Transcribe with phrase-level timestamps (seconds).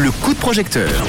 [0.00, 1.06] le coup de projecteur.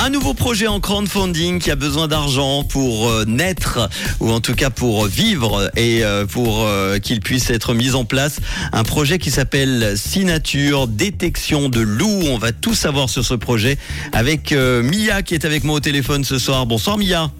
[0.00, 3.88] Un nouveau projet en crowdfunding qui a besoin d'argent pour euh, naître
[4.18, 8.04] ou en tout cas pour vivre et euh, pour euh, qu'il puisse être mis en
[8.04, 8.40] place.
[8.72, 12.22] Un projet qui s'appelle Signature détection de loups.
[12.28, 13.78] On va tout savoir sur ce projet
[14.12, 16.66] avec Mia qui est avec moi au téléphone ce soir.
[16.66, 17.30] Bonsoir Mia.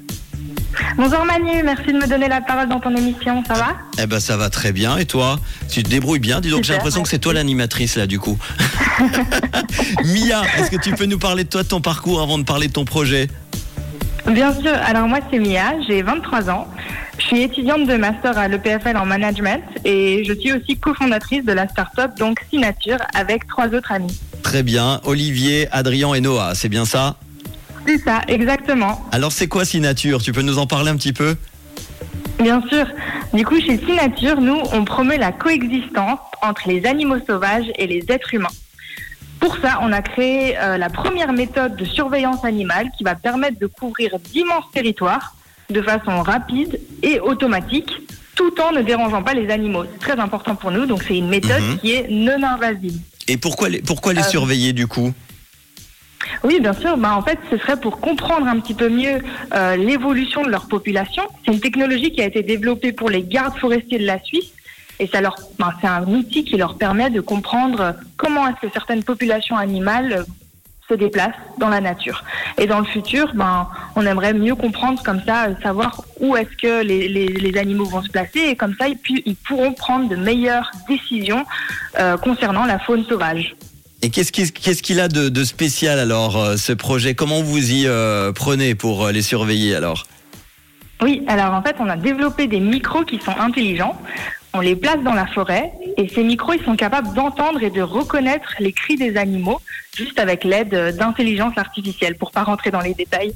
[0.97, 3.77] Bonjour Manu, merci de me donner la parole dans ton émission, ça va?
[4.03, 5.39] Eh ben ça va très bien et toi?
[5.71, 8.39] Tu te débrouilles bien Dis donc j'ai l'impression que c'est toi l'animatrice là du coup.
[10.05, 12.69] Mia, est-ce que tu peux nous parler de toi, de ton parcours avant de parler
[12.69, 13.29] de ton projet?
[14.27, 16.69] Bien sûr, alors moi c'est Mia, j'ai 23 ans.
[17.19, 21.53] Je suis étudiante de master à l'EPFL en management et je suis aussi cofondatrice de
[21.53, 24.19] la start-up donc Signature avec trois autres amis.
[24.43, 27.17] Très bien, Olivier, Adrien et Noah, c'est bien ça?
[27.89, 29.03] C'est ça, exactement.
[29.13, 30.21] Alors c'est quoi Signature?
[30.23, 31.37] Tu peux nous en parler un petit peu?
[32.39, 32.87] Bien sûr.
[33.33, 38.05] Du coup, chez Signature, nous, on promeut la coexistence entre les animaux sauvages et les
[38.11, 38.49] êtres humains.
[39.41, 43.59] Pour ça, on a créé euh, la première méthode de surveillance animale qui va permettre
[43.59, 45.35] de couvrir d'immenses territoires
[45.71, 47.91] de façon rapide et automatique,
[48.35, 49.85] tout en ne dérangeant pas les animaux.
[49.93, 51.79] C'est très important pour nous, donc c'est une méthode mhm.
[51.79, 52.99] qui est non invasive.
[53.29, 55.13] Et pourquoi les, pourquoi les euh, surveiller du coup?
[56.45, 56.97] Oui, bien sûr.
[56.97, 59.23] Bah, en fait, ce serait pour comprendre un petit peu mieux
[59.55, 61.23] euh, l'évolution de leur population.
[61.45, 64.53] C'est une technologie qui a été développée pour les gardes forestiers de la Suisse.
[65.01, 68.73] Et ça leur, bah, c'est un outil qui leur permet de comprendre comment est-ce que
[68.73, 70.25] certaines populations animales
[70.89, 72.25] se déplacent dans la nature.
[72.57, 76.83] Et dans le futur, ben, on aimerait mieux comprendre comme ça, savoir où est-ce que
[76.83, 80.71] les, les, animaux vont se placer et comme ça, ils, ils pourront prendre de meilleures
[80.89, 81.45] décisions
[82.01, 83.55] euh, concernant la faune sauvage.
[84.01, 87.15] Et qu'est-ce qu'il a de, spécial alors, euh, ce projet?
[87.15, 90.07] Comment vous y euh, prenez pour euh, les surveiller alors?
[91.03, 94.01] Oui, alors en fait, on a développé des micros qui sont intelligents.
[94.55, 97.83] On les place dans la forêt et ces micros, ils sont capables d'entendre et de
[97.83, 99.61] reconnaître les cris des animaux
[99.97, 103.35] juste avec l'aide d'intelligence artificielle, pour pas rentrer dans les détails.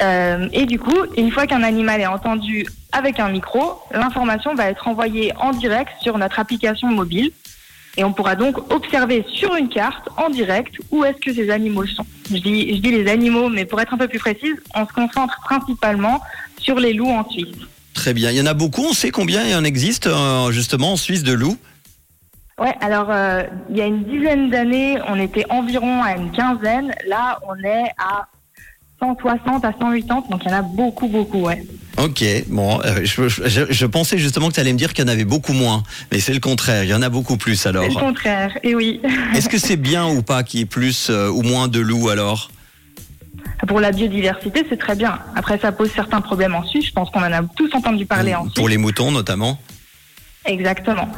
[0.00, 4.86] et du coup, une fois qu'un animal est entendu avec un micro, l'information va être
[4.86, 7.32] envoyée en direct sur notre application mobile
[7.98, 11.84] et on pourra donc observer sur une carte, en direct, où est-ce que ces animaux
[11.84, 12.06] sont.
[12.30, 14.92] Je dis, je dis les animaux, mais pour être un peu plus précise, on se
[14.92, 16.20] concentre principalement
[16.60, 17.56] sur les loups en Suisse.
[17.94, 18.30] Très bien.
[18.30, 18.86] Il y en a beaucoup.
[18.88, 21.58] On sait combien il en existe euh, justement en Suisse de loups?
[22.60, 26.94] Ouais, alors euh, il y a une dizaine d'années, on était environ à une quinzaine.
[27.08, 28.28] Là, on est à
[29.00, 31.64] 160 à 180, donc il y en a beaucoup, beaucoup, ouais.
[31.98, 35.24] Ok, bon, euh, je, pensais justement que tu allais me dire qu'il y en avait
[35.24, 35.82] beaucoup moins,
[36.12, 37.84] mais c'est le contraire, il y en a beaucoup plus alors.
[37.84, 39.00] C'est le contraire, et oui.
[39.34, 42.08] Est-ce que c'est bien ou pas qu'il y ait plus euh, ou moins de loups
[42.08, 42.50] alors?
[43.66, 45.18] Pour la biodiversité, c'est très bien.
[45.34, 46.86] Après, ça pose certains problèmes en Suisse.
[46.86, 48.54] Je pense qu'on en a tous entendu parler en Suisse.
[48.54, 49.58] Pour les moutons, notamment?
[50.44, 51.08] Exactement.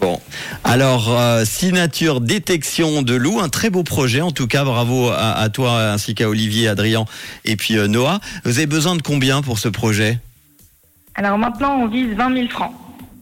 [0.00, 0.18] Bon,
[0.64, 5.48] alors euh, signature détection de loups, un très beau projet en tout cas, bravo à,
[5.50, 7.04] toi ainsi qu'à Olivier, Adrien
[7.44, 8.20] et puis euh, Noah.
[8.44, 10.18] Vous avez besoin de combien pour ce projet?
[11.16, 12.72] Alors maintenant on vise 20 000 francs.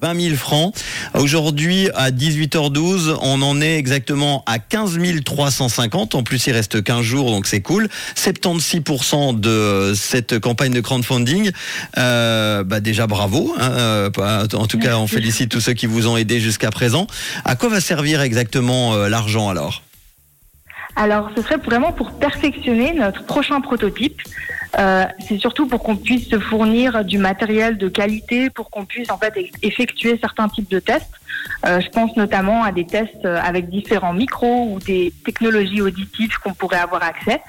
[0.01, 0.75] 20 000 francs.
[1.15, 6.15] Aujourd'hui, à 18h12, on en est exactement à 15 350.
[6.15, 7.89] En plus, il reste 15 jours, donc c'est cool.
[8.17, 11.51] 76% de cette campagne de crowdfunding.
[11.97, 13.55] Euh, bah déjà, bravo.
[13.59, 14.11] Hein, euh,
[14.55, 17.07] en tout cas, on félicite tous ceux qui vous ont aidé jusqu'à présent.
[17.45, 19.83] À quoi va servir exactement euh, l'argent alors?
[20.99, 24.21] Alors, ce serait vraiment pour perfectionner notre prochain prototype.
[24.79, 29.09] Euh, c'est surtout pour qu'on puisse se fournir du matériel de qualité, pour qu'on puisse
[29.09, 29.33] en fait
[29.63, 31.13] effectuer certains types de tests.
[31.65, 36.53] Euh, je pense notamment à des tests avec différents micros ou des technologies auditives qu'on
[36.53, 37.41] pourrait avoir accès.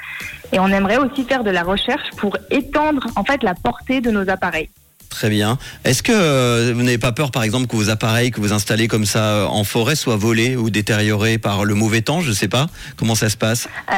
[0.53, 4.11] Et on aimerait aussi faire de la recherche pour étendre en fait la portée de
[4.11, 4.69] nos appareils.
[5.19, 5.57] Très bien.
[5.83, 8.87] Est-ce que euh, vous n'avez pas peur, par exemple, que vos appareils que vous installez
[8.87, 12.33] comme ça euh, en forêt soient volés ou détériorés par le mauvais temps Je ne
[12.33, 12.67] sais pas.
[12.95, 13.67] Comment ça se passe?
[13.91, 13.95] Euh,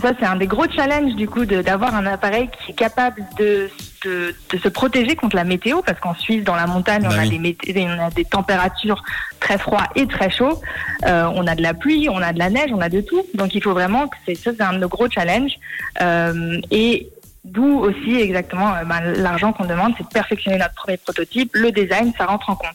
[0.00, 3.68] Ça, c'est un des gros challenges, du coup, d'avoir un appareil qui est capable de,
[4.04, 7.26] de, se protéger contre la météo, parce qu'en Suisse, dans la montagne, on, bah a
[7.26, 9.02] des on, a des températures
[9.40, 10.60] très froides et très chaudes.
[11.02, 13.26] on a de la pluie, on a de la neige, on a de tout.
[13.34, 15.58] Donc, il faut vraiment que c'est ça, c'est un de nos gros challenges.
[16.70, 17.08] et
[17.44, 21.50] D'où aussi exactement euh, ben, l'argent qu'on demande, c'est de perfectionner notre premier prototype.
[21.52, 22.70] Le design, ça rentre en compte.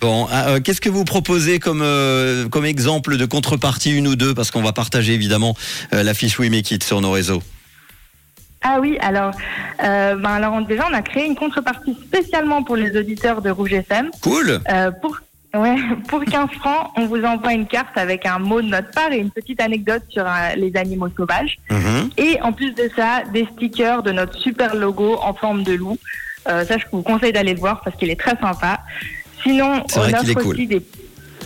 [0.00, 4.16] Bon, ah, euh, qu'est-ce que vous proposez comme euh, comme exemple de contrepartie une ou
[4.16, 4.34] deux?
[4.34, 5.54] Parce qu'on va partager évidemment
[5.92, 7.42] la fiche We Make It sur nos réseaux.
[8.62, 9.32] Ah oui, alors,
[9.78, 14.10] ben alors déjà on a créé une contrepartie spécialement pour les auditeurs de Rouge FM.
[14.20, 14.60] Cool.
[15.00, 15.16] pour
[15.54, 15.76] Ouais,
[16.08, 19.18] pour 15 francs, on vous envoie une carte avec un mot de notre part et
[19.18, 21.56] une petite anecdote sur euh, les animaux sauvages.
[21.70, 22.10] Mhm.
[22.18, 25.96] Et en plus de ça, des stickers de notre super logo en forme de loup.
[26.48, 28.80] Euh, ça, je vous conseille d'aller le voir parce qu'il est très sympa.
[29.42, 30.82] Sinon, on offre aussi des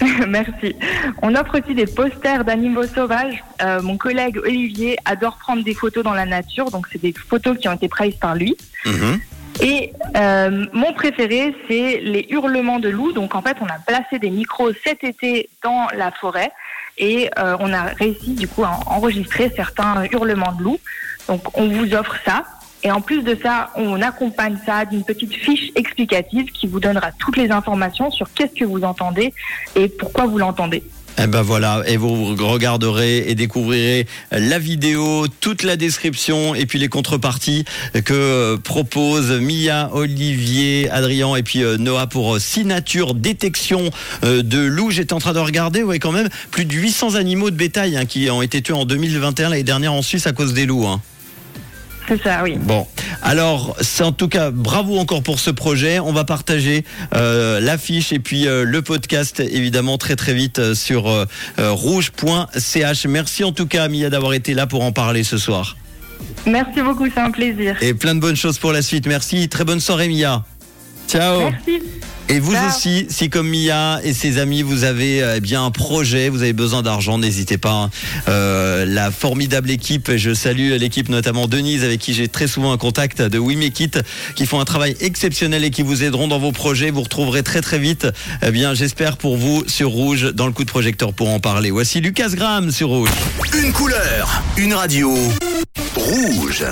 [0.28, 0.74] Merci.
[1.20, 3.42] On offre aussi des posters d'animaux sauvages.
[3.62, 7.58] Euh, mon collègue Olivier adore prendre des photos dans la nature, donc c'est des photos
[7.58, 8.56] qui ont été prises par lui.
[8.84, 9.20] Mhm.
[9.62, 13.12] Et euh, mon préféré, c'est les hurlements de loups.
[13.12, 16.50] Donc en fait, on a placé des micros cet été dans la forêt
[16.98, 20.80] et euh, on a réussi du coup à enregistrer certains hurlements de loups.
[21.28, 22.44] Donc on vous offre ça.
[22.82, 27.12] Et en plus de ça, on accompagne ça d'une petite fiche explicative qui vous donnera
[27.12, 29.32] toutes les informations sur qu'est-ce que vous entendez
[29.76, 30.82] et pourquoi vous l'entendez.
[31.18, 36.78] Eh ben voilà, et vous regarderez et découvrirez la vidéo, toute la description et puis
[36.78, 37.64] les contreparties
[38.04, 43.90] que euh, propose Mia, Olivier, Adrien et puis euh, Noah pour euh, Signature Détection
[44.22, 44.90] de loups.
[44.90, 48.06] J'étais en train de regarder, voyez quand même plus de 800 animaux de bétail hein,
[48.06, 50.86] qui ont été tués en 2021 l'année dernière en Suisse à cause des loups.
[50.86, 51.02] hein.
[52.12, 52.56] C'est ça, oui.
[52.58, 52.86] Bon,
[53.22, 55.98] alors c'est en tout cas bravo encore pour ce projet.
[55.98, 60.74] On va partager euh, l'affiche et puis euh, le podcast évidemment très très vite euh,
[60.74, 61.24] sur euh,
[61.58, 63.06] rouge.ch.
[63.06, 65.76] Merci en tout cas Mia d'avoir été là pour en parler ce soir.
[66.44, 67.76] Merci beaucoup, c'est un plaisir.
[67.80, 69.06] Et plein de bonnes choses pour la suite.
[69.06, 70.44] Merci, très bonne soirée Mia.
[71.08, 71.50] Ciao.
[71.50, 71.82] Merci.
[72.32, 72.66] Et vous Ciao.
[72.66, 76.40] aussi, si comme Mia et ses amis, vous avez euh, eh bien un projet, vous
[76.42, 77.72] avez besoin d'argent, n'hésitez pas.
[77.72, 77.90] hein.
[78.28, 82.78] Euh, la formidable équipe, je salue l'équipe notamment Denise avec qui j'ai très souvent un
[82.78, 83.98] contact de We Make It,
[84.34, 86.90] qui font un travail exceptionnel et qui vous aideront dans vos projets.
[86.90, 88.06] Vous retrouverez très très vite,
[88.42, 91.70] eh bien j'espère pour vous sur Rouge dans le coup de projecteur pour en parler.
[91.70, 93.10] Voici Lucas Graham sur Rouge.
[93.62, 95.14] Une couleur, une radio.
[95.96, 96.64] Rouge.